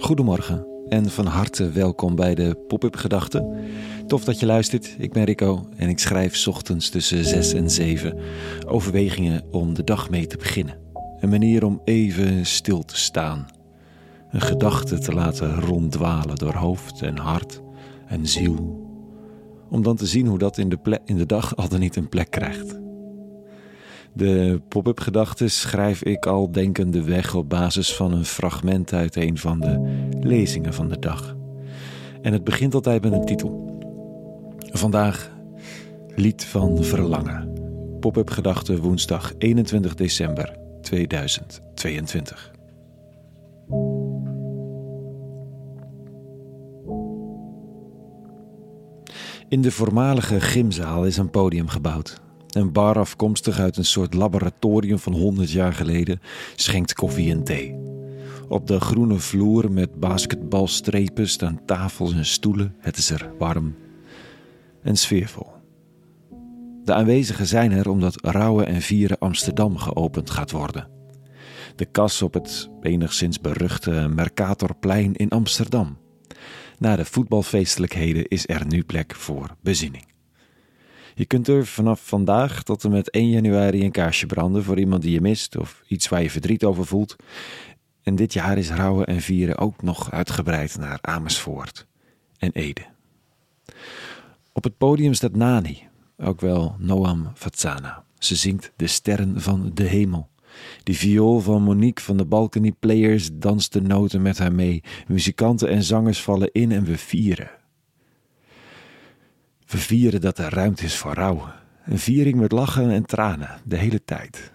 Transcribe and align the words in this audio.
Goedemorgen 0.00 0.66
en 0.88 1.10
van 1.10 1.26
harte 1.26 1.70
welkom 1.70 2.14
bij 2.14 2.34
de 2.34 2.64
Pop-up 2.68 2.96
Gedachten. 2.96 3.56
Tof 4.06 4.24
dat 4.24 4.40
je 4.40 4.46
luistert. 4.46 4.96
Ik 4.98 5.12
ben 5.12 5.24
Rico 5.24 5.68
en 5.76 5.88
ik 5.88 5.98
schrijf 5.98 6.46
ochtends 6.46 6.88
tussen 6.88 7.24
6 7.24 7.52
en 7.52 7.70
7 7.70 8.18
overwegingen 8.66 9.42
om 9.50 9.74
de 9.74 9.84
dag 9.84 10.10
mee 10.10 10.26
te 10.26 10.36
beginnen. 10.36 10.78
Een 11.20 11.28
manier 11.28 11.64
om 11.64 11.80
even 11.84 12.46
stil 12.46 12.84
te 12.84 12.96
staan. 12.96 13.46
Een 14.30 14.40
gedachte 14.40 14.98
te 14.98 15.12
laten 15.12 15.60
ronddwalen 15.60 16.36
door 16.36 16.54
hoofd 16.54 17.02
en 17.02 17.16
hart 17.16 17.60
en 18.06 18.26
ziel. 18.26 18.86
Om 19.70 19.82
dan 19.82 19.96
te 19.96 20.06
zien 20.06 20.26
hoe 20.26 20.38
dat 20.38 20.58
in 20.58 20.68
de, 20.68 21.00
in 21.04 21.16
de 21.16 21.26
dag 21.26 21.56
al 21.56 21.68
dan 21.68 21.80
niet 21.80 21.96
een 21.96 22.08
plek 22.08 22.30
krijgt. 22.30 22.87
De 24.18 24.60
pop-up 24.68 25.00
gedachten 25.00 25.50
schrijf 25.50 26.02
ik 26.02 26.26
al 26.26 26.52
denkende 26.52 27.04
weg 27.04 27.34
op 27.34 27.48
basis 27.48 27.94
van 27.94 28.12
een 28.12 28.24
fragment 28.24 28.92
uit 28.92 29.16
een 29.16 29.38
van 29.38 29.60
de 29.60 30.06
lezingen 30.20 30.74
van 30.74 30.88
de 30.88 30.98
dag. 30.98 31.36
En 32.22 32.32
het 32.32 32.44
begint 32.44 32.74
altijd 32.74 33.02
met 33.02 33.12
een 33.12 33.24
titel. 33.24 33.80
Vandaag 34.58 35.30
Lied 36.14 36.44
van 36.44 36.84
Verlangen. 36.84 37.52
Pop-up 38.00 38.30
gedachten 38.30 38.80
woensdag 38.80 39.32
21 39.38 39.94
december 39.94 40.56
2022. 40.80 42.50
In 49.48 49.60
de 49.60 49.70
voormalige 49.70 50.40
gymzaal 50.40 51.04
is 51.04 51.16
een 51.16 51.30
podium 51.30 51.68
gebouwd. 51.68 52.26
Een 52.48 52.72
bar 52.72 52.98
afkomstig 52.98 53.58
uit 53.58 53.76
een 53.76 53.84
soort 53.84 54.14
laboratorium 54.14 54.98
van 54.98 55.12
100 55.12 55.50
jaar 55.50 55.72
geleden 55.72 56.20
schenkt 56.56 56.94
koffie 56.94 57.30
en 57.30 57.44
thee. 57.44 57.76
Op 58.48 58.66
de 58.66 58.80
groene 58.80 59.18
vloer 59.18 59.72
met 59.72 60.00
basketbalstrepen 60.00 61.28
staan 61.28 61.60
tafels 61.66 62.12
en 62.12 62.26
stoelen. 62.26 62.74
Het 62.78 62.96
is 62.96 63.10
er 63.10 63.32
warm 63.38 63.74
en 64.82 64.96
sfeervol. 64.96 65.46
De 66.84 66.94
aanwezigen 66.94 67.46
zijn 67.46 67.72
er 67.72 67.88
omdat 67.88 68.24
Rouwen 68.24 68.66
en 68.66 68.82
Vieren 68.82 69.18
Amsterdam 69.18 69.76
geopend 69.76 70.30
gaat 70.30 70.50
worden. 70.50 70.88
De 71.76 71.84
kas 71.84 72.22
op 72.22 72.34
het 72.34 72.70
enigszins 72.82 73.40
beruchte 73.40 73.90
Mercatorplein 74.14 75.14
in 75.14 75.30
Amsterdam. 75.30 75.98
Na 76.78 76.96
de 76.96 77.04
voetbalfeestelijkheden 77.04 78.28
is 78.28 78.48
er 78.48 78.66
nu 78.66 78.84
plek 78.84 79.14
voor 79.14 79.56
bezinning. 79.60 80.17
Je 81.18 81.26
kunt 81.26 81.48
er 81.48 81.66
vanaf 81.66 82.06
vandaag 82.06 82.62
tot 82.62 82.84
en 82.84 82.90
met 82.90 83.10
1 83.10 83.30
januari 83.30 83.84
een 83.84 83.90
kaarsje 83.90 84.26
branden 84.26 84.64
voor 84.64 84.78
iemand 84.78 85.02
die 85.02 85.12
je 85.12 85.20
mist 85.20 85.56
of 85.56 85.82
iets 85.86 86.08
waar 86.08 86.22
je 86.22 86.30
verdriet 86.30 86.64
over 86.64 86.86
voelt. 86.86 87.16
En 88.02 88.16
dit 88.16 88.32
jaar 88.32 88.58
is 88.58 88.70
rouwen 88.70 89.06
en 89.06 89.20
vieren 89.20 89.58
ook 89.58 89.82
nog 89.82 90.10
uitgebreid 90.10 90.78
naar 90.78 90.98
Amersfoort 91.00 91.86
en 92.38 92.50
Ede. 92.52 92.86
Op 94.52 94.64
het 94.64 94.78
podium 94.78 95.14
staat 95.14 95.36
Nani, 95.36 95.82
ook 96.16 96.40
wel 96.40 96.76
Noam 96.78 97.30
Fatsana. 97.34 98.04
Ze 98.18 98.36
zingt 98.36 98.72
De 98.76 98.86
Sterren 98.86 99.40
van 99.40 99.70
de 99.74 99.84
Hemel. 99.84 100.28
Die 100.82 100.96
viool 100.96 101.40
van 101.40 101.62
Monique 101.62 102.04
van 102.04 102.16
de 102.16 102.24
Balcony 102.24 102.72
Players 102.78 103.30
danst 103.32 103.72
de 103.72 103.82
noten 103.82 104.22
met 104.22 104.38
haar 104.38 104.52
mee. 104.52 104.82
Muzikanten 105.08 105.68
en 105.68 105.82
zangers 105.82 106.22
vallen 106.22 106.52
in 106.52 106.72
en 106.72 106.84
we 106.84 106.98
vieren. 106.98 107.57
We 109.68 109.78
vieren 109.78 110.20
dat 110.20 110.38
er 110.38 110.54
ruimte 110.54 110.84
is 110.84 110.96
voor 110.96 111.12
rouw. 111.12 111.52
Een 111.84 111.98
viering 111.98 112.36
met 112.36 112.52
lachen 112.52 112.90
en 112.90 113.06
tranen, 113.06 113.60
de 113.64 113.76
hele 113.76 114.04
tijd. 114.04 114.52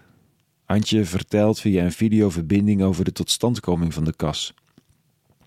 Antje 0.65 1.05
vertelt 1.05 1.59
via 1.59 1.83
een 1.83 1.91
videoverbinding 1.91 2.83
over 2.83 3.03
de 3.03 3.11
totstandkoming 3.11 3.93
van 3.93 4.03
de 4.03 4.15
kas. 4.15 4.53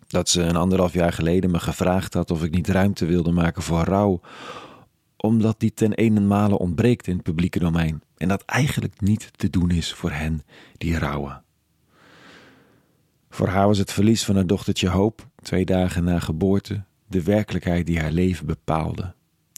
Dat 0.06 0.28
ze 0.28 0.42
een 0.42 0.56
anderhalf 0.56 0.92
jaar 0.92 1.12
geleden 1.12 1.50
me 1.50 1.58
gevraagd 1.58 2.14
had 2.14 2.30
of 2.30 2.44
ik 2.44 2.50
niet 2.50 2.68
ruimte 2.68 3.04
wilde 3.04 3.32
maken 3.32 3.62
voor 3.62 3.84
rouw, 3.84 4.20
omdat 5.16 5.60
die 5.60 5.74
ten 5.74 5.92
ene 5.92 6.58
ontbreekt 6.58 7.06
in 7.06 7.14
het 7.14 7.22
publieke 7.22 7.58
domein 7.58 8.02
en 8.16 8.28
dat 8.28 8.42
eigenlijk 8.44 9.00
niet 9.00 9.30
te 9.36 9.50
doen 9.50 9.70
is 9.70 9.92
voor 9.92 10.10
hen 10.10 10.42
die 10.78 10.98
rouwen. 10.98 11.42
Voor 13.30 13.48
haar 13.48 13.66
was 13.66 13.78
het 13.78 13.92
verlies 13.92 14.24
van 14.24 14.34
haar 14.34 14.46
dochtertje 14.46 14.88
Hoop, 14.88 15.28
twee 15.42 15.64
dagen 15.64 16.04
na 16.04 16.18
geboorte, 16.18 16.84
de 17.06 17.22
werkelijkheid 17.22 17.86
die 17.86 18.00
haar 18.00 18.12
leven 18.12 18.46
bepaalde. 18.46 19.14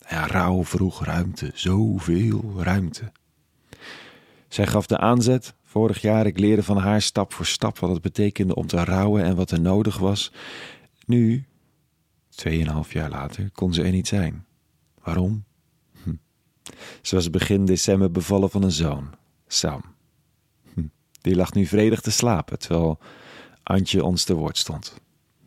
Ja, 0.09 0.27
rouw 0.27 0.65
vroeg 0.65 1.05
ruimte, 1.05 1.51
zoveel 1.55 2.53
ruimte. 2.57 3.13
Zij 4.49 4.67
gaf 4.67 4.87
de 4.87 4.99
aanzet. 4.99 5.55
Vorig 5.63 6.01
jaar 6.01 6.27
ik 6.27 6.39
leerde 6.39 6.63
van 6.63 6.77
haar 6.77 7.03
stap 7.03 7.33
voor 7.33 7.47
stap 7.47 7.79
wat 7.79 7.91
het 7.91 8.01
betekende 8.01 8.55
om 8.55 8.67
te 8.67 8.85
rouwen 8.85 9.25
en 9.25 9.37
wat 9.37 9.51
er 9.51 9.61
nodig 9.61 9.99
was. 9.99 10.33
Nu, 11.07 11.45
tweeënhalf 12.29 12.93
jaar 12.93 13.11
later, 13.11 13.51
kon 13.53 13.75
ze 13.75 13.83
er 13.83 13.91
niet 13.91 14.09
zijn. 14.09 14.47
Waarom? 15.03 15.45
Hm. 16.03 16.15
Ze 17.03 17.15
was 17.15 17.31
begin 17.31 17.65
december 17.65 18.11
bevallen 18.11 18.51
van 18.51 18.63
een 18.63 18.73
zoon, 18.73 19.11
Sam. 19.47 19.83
Hm. 20.75 20.87
Die 21.21 21.37
lag 21.37 21.53
nu 21.53 21.67
vredig 21.67 22.01
te 22.01 22.11
slapen, 22.11 22.59
terwijl 22.59 22.99
Antje 23.63 24.05
ons 24.05 24.25
te 24.25 24.35
woord 24.35 24.57
stond. 24.57 24.95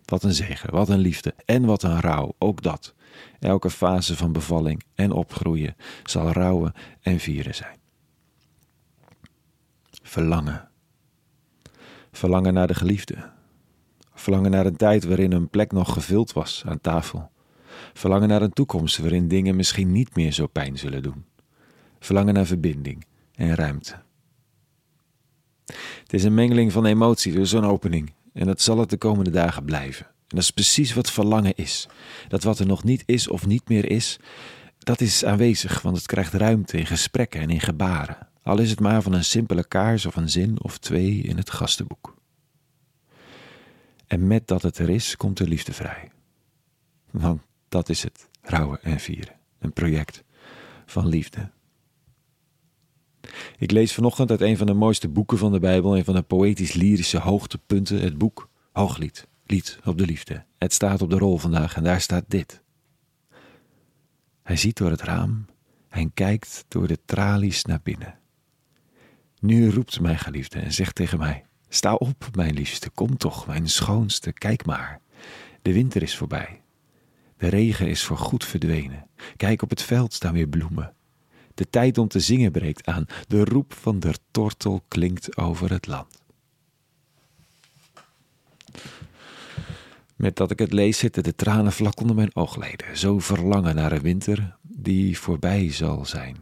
Wat 0.05 0.23
een 0.23 0.33
zegen, 0.33 0.71
wat 0.71 0.89
een 0.89 0.99
liefde 0.99 1.33
en 1.45 1.65
wat 1.65 1.83
een 1.83 1.99
rouw, 1.99 2.35
ook 2.37 2.61
dat. 2.61 2.93
Elke 3.39 3.69
fase 3.69 4.17
van 4.17 4.31
bevalling 4.31 4.83
en 4.95 5.11
opgroeien 5.11 5.75
zal 6.03 6.31
rouwen 6.31 6.73
en 7.01 7.19
vieren 7.19 7.55
zijn. 7.55 7.79
Verlangen. 10.01 10.69
Verlangen 12.11 12.53
naar 12.53 12.67
de 12.67 12.73
geliefde. 12.73 13.31
Verlangen 14.13 14.51
naar 14.51 14.65
een 14.65 14.75
tijd 14.75 15.03
waarin 15.03 15.31
een 15.31 15.49
plek 15.49 15.71
nog 15.71 15.93
gevuld 15.93 16.33
was 16.33 16.63
aan 16.65 16.81
tafel. 16.81 17.31
Verlangen 17.93 18.27
naar 18.27 18.41
een 18.41 18.53
toekomst 18.53 18.97
waarin 18.97 19.27
dingen 19.27 19.55
misschien 19.55 19.91
niet 19.91 20.15
meer 20.15 20.31
zo 20.31 20.47
pijn 20.47 20.77
zullen 20.77 21.03
doen. 21.03 21.25
Verlangen 21.99 22.33
naar 22.33 22.45
verbinding 22.45 23.05
en 23.35 23.55
ruimte. 23.55 24.01
Het 26.01 26.13
is 26.13 26.23
een 26.23 26.33
mengeling 26.33 26.71
van 26.71 26.85
emotie 26.85 27.33
door 27.33 27.45
zo'n 27.45 27.65
opening 27.65 28.13
en 28.33 28.45
dat 28.45 28.61
zal 28.61 28.77
het 28.77 28.89
de 28.89 28.97
komende 28.97 29.29
dagen 29.29 29.65
blijven. 29.65 30.07
En 30.31 30.37
dat 30.37 30.45
is 30.45 30.51
precies 30.51 30.93
wat 30.93 31.11
verlangen 31.11 31.55
is. 31.55 31.87
Dat 32.27 32.43
wat 32.43 32.59
er 32.59 32.65
nog 32.65 32.83
niet 32.83 33.03
is 33.05 33.27
of 33.27 33.45
niet 33.45 33.69
meer 33.69 33.91
is, 33.91 34.19
dat 34.79 35.01
is 35.01 35.25
aanwezig, 35.25 35.81
want 35.81 35.97
het 35.97 36.05
krijgt 36.05 36.33
ruimte 36.33 36.77
in 36.77 36.85
gesprekken 36.85 37.41
en 37.41 37.49
in 37.49 37.59
gebaren. 37.59 38.27
Al 38.43 38.59
is 38.59 38.69
het 38.69 38.79
maar 38.79 39.01
van 39.01 39.13
een 39.13 39.23
simpele 39.23 39.67
kaars 39.67 40.05
of 40.05 40.15
een 40.15 40.29
zin 40.29 40.63
of 40.63 40.77
twee 40.77 41.21
in 41.21 41.37
het 41.37 41.49
gastenboek. 41.49 42.15
En 44.07 44.27
met 44.27 44.47
dat 44.47 44.61
het 44.61 44.77
er 44.77 44.89
is, 44.89 45.17
komt 45.17 45.37
de 45.37 45.47
liefde 45.47 45.73
vrij. 45.73 46.11
Want 47.11 47.41
dat 47.69 47.89
is 47.89 48.03
het, 48.03 48.29
rouwen 48.41 48.83
en 48.83 48.99
vieren. 48.99 49.35
Een 49.59 49.73
project 49.73 50.23
van 50.85 51.07
liefde. 51.07 51.49
Ik 53.57 53.71
lees 53.71 53.93
vanochtend 53.93 54.31
uit 54.31 54.41
een 54.41 54.57
van 54.57 54.67
de 54.67 54.73
mooiste 54.73 55.07
boeken 55.07 55.37
van 55.37 55.51
de 55.51 55.59
Bijbel, 55.59 55.97
een 55.97 56.05
van 56.05 56.15
de 56.15 56.21
poëtisch-lyrische 56.21 57.19
hoogtepunten, 57.19 58.01
het 58.01 58.17
boek 58.17 58.49
Hooglied 58.71 59.29
lied 59.51 59.79
op 59.85 59.97
de 59.97 60.05
liefde. 60.05 60.43
Het 60.57 60.73
staat 60.73 61.01
op 61.01 61.09
de 61.09 61.17
rol 61.17 61.37
vandaag 61.37 61.75
en 61.75 61.83
daar 61.83 62.01
staat 62.01 62.23
dit. 62.27 62.61
Hij 64.43 64.55
ziet 64.55 64.77
door 64.77 64.89
het 64.89 65.01
raam 65.01 65.45
en 65.89 66.13
kijkt 66.13 66.65
door 66.67 66.87
de 66.87 66.99
tralies 67.05 67.65
naar 67.65 67.79
binnen. 67.83 68.19
Nu 69.39 69.69
roept 69.69 69.99
mijn 69.99 70.19
geliefde 70.19 70.59
en 70.59 70.73
zegt 70.73 70.95
tegen 70.95 71.17
mij: 71.17 71.45
Sta 71.69 71.93
op, 71.93 72.29
mijn 72.35 72.53
liefste, 72.53 72.89
kom 72.89 73.17
toch, 73.17 73.47
mijn 73.47 73.69
schoonste, 73.69 74.31
kijk 74.31 74.65
maar. 74.65 74.99
De 75.61 75.73
winter 75.73 76.01
is 76.01 76.17
voorbij. 76.17 76.61
De 77.37 77.47
regen 77.47 77.87
is 77.87 78.03
voor 78.03 78.17
goed 78.17 78.45
verdwenen. 78.45 79.07
Kijk, 79.37 79.61
op 79.61 79.69
het 79.69 79.81
veld 79.81 80.13
staan 80.13 80.33
weer 80.33 80.47
bloemen. 80.47 80.93
De 81.53 81.69
tijd 81.69 81.97
om 81.97 82.07
te 82.07 82.19
zingen 82.19 82.51
breekt 82.51 82.85
aan. 82.85 83.05
De 83.27 83.43
roep 83.43 83.73
van 83.73 83.99
de 83.99 84.13
tortel 84.31 84.83
klinkt 84.87 85.37
over 85.37 85.71
het 85.71 85.87
land. 85.87 86.20
Met 90.21 90.35
dat 90.35 90.51
ik 90.51 90.59
het 90.59 90.71
lees 90.71 90.97
zitten 90.97 91.23
de 91.23 91.35
tranen 91.35 91.71
vlak 91.71 91.99
onder 91.99 92.15
mijn 92.15 92.35
oogleden. 92.35 92.97
Zo 92.97 93.19
verlangen 93.19 93.75
naar 93.75 93.91
een 93.91 94.01
winter 94.01 94.57
die 94.61 95.19
voorbij 95.19 95.71
zal 95.71 96.05
zijn. 96.05 96.37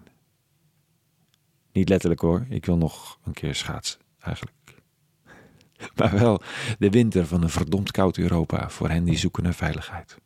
Niet 1.71 1.89
letterlijk 1.89 2.21
hoor, 2.21 2.45
ik 2.49 2.65
wil 2.65 2.77
nog 2.77 3.19
een 3.23 3.33
keer 3.33 3.55
schaatsen, 3.55 3.99
eigenlijk. 4.19 4.57
Maar 5.95 6.19
wel 6.19 6.41
de 6.79 6.89
winter 6.89 7.25
van 7.25 7.43
een 7.43 7.49
verdomd 7.49 7.91
koud 7.91 8.17
Europa 8.17 8.69
voor 8.69 8.89
hen 8.89 9.03
die 9.03 9.17
zoeken 9.17 9.43
naar 9.43 9.53
veiligheid. 9.53 10.17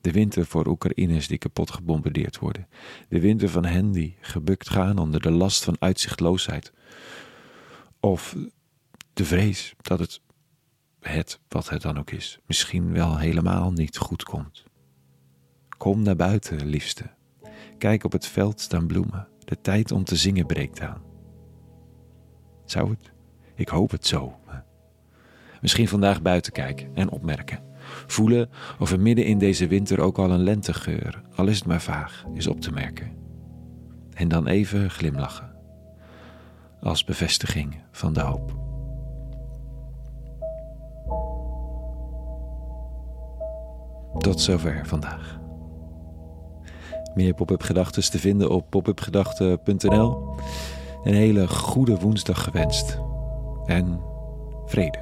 De 0.00 0.12
winter 0.12 0.46
voor 0.46 0.66
Oekraïners 0.66 1.28
die 1.28 1.38
kapot 1.38 1.70
gebombardeerd 1.70 2.38
worden. 2.38 2.68
De 3.08 3.20
winter 3.20 3.48
van 3.48 3.64
hen 3.64 3.92
die 3.92 4.16
gebukt 4.20 4.70
gaan 4.70 4.98
onder 4.98 5.20
de 5.20 5.30
last 5.30 5.64
van 5.64 5.76
uitzichtloosheid. 5.78 6.72
Of 8.00 8.36
de 9.12 9.24
vrees 9.24 9.74
dat 9.82 9.98
het 9.98 10.20
het, 11.12 11.40
wat 11.48 11.68
het 11.68 11.82
dan 11.82 11.98
ook 11.98 12.10
is, 12.10 12.38
misschien 12.46 12.92
wel 12.92 13.18
helemaal 13.18 13.72
niet 13.72 13.96
goed 13.96 14.22
komt. 14.22 14.64
Kom 15.78 16.02
naar 16.02 16.16
buiten, 16.16 16.66
liefste. 16.66 17.10
Kijk 17.78 18.04
op 18.04 18.12
het 18.12 18.26
veld 18.26 18.60
staan 18.60 18.86
bloemen. 18.86 19.28
De 19.44 19.60
tijd 19.60 19.92
om 19.92 20.04
te 20.04 20.16
zingen 20.16 20.46
breekt 20.46 20.80
aan. 20.80 21.02
Zou 22.64 22.90
het? 22.90 23.12
Ik 23.54 23.68
hoop 23.68 23.90
het 23.90 24.06
zo. 24.06 24.38
Misschien 25.60 25.88
vandaag 25.88 26.22
buiten 26.22 26.52
kijken 26.52 26.90
en 26.94 27.10
opmerken. 27.10 27.62
Voelen 28.06 28.50
of 28.78 28.92
er 28.92 29.00
midden 29.00 29.24
in 29.24 29.38
deze 29.38 29.66
winter 29.66 30.00
ook 30.00 30.18
al 30.18 30.30
een 30.30 30.42
lentegeur, 30.42 31.22
al 31.34 31.46
is 31.46 31.58
het 31.58 31.66
maar 31.66 31.80
vaag, 31.80 32.24
is 32.34 32.46
op 32.46 32.60
te 32.60 32.72
merken. 32.72 33.12
En 34.14 34.28
dan 34.28 34.46
even 34.46 34.90
glimlachen. 34.90 35.52
Als 36.80 37.04
bevestiging 37.04 37.82
van 37.92 38.12
de 38.12 38.20
hoop. 38.20 38.63
Tot 44.24 44.40
zover 44.40 44.80
vandaag. 44.86 45.38
Meer 47.14 47.34
pop-up 47.34 47.62
gedachten 47.62 48.10
te 48.10 48.18
vinden 48.18 48.50
op 48.50 48.70
popupgedachten.nl. 48.70 50.34
Een 51.02 51.14
hele 51.14 51.48
goede 51.48 51.98
woensdag 51.98 52.44
gewenst. 52.44 52.98
En 53.66 54.00
vrede. 54.66 54.98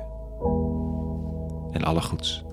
En 1.72 1.82
alle 1.84 2.00
goeds. 2.00 2.44